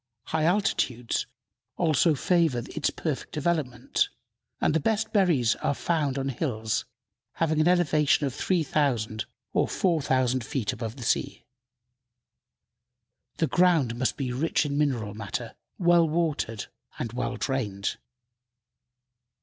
High 0.23 0.45
altitudes 0.45 1.27
also 1.77 2.15
favor 2.15 2.63
its 2.75 2.89
perfect 2.89 3.33
development, 3.33 4.09
and 4.59 4.73
the 4.73 4.79
best 4.79 5.13
berries 5.13 5.53
are 5.57 5.75
found 5.75 6.17
on 6.17 6.29
hills 6.29 6.85
having 7.33 7.61
an 7.61 7.67
elevation 7.67 8.25
of 8.25 8.33
3,000 8.33 9.25
or 9.53 9.67
4,000 9.67 10.43
feet 10.43 10.73
above 10.73 10.95
the 10.95 11.03
sea. 11.03 11.45
The 13.37 13.45
ground 13.45 13.93
must 13.95 14.17
be 14.17 14.33
rich 14.33 14.65
in 14.65 14.75
mineral 14.75 15.13
matter, 15.13 15.53
well 15.77 16.09
watered 16.09 16.65
and 16.97 17.13
well 17.13 17.37
drained. 17.37 17.97